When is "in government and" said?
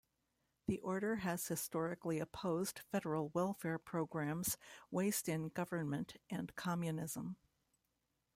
5.29-6.55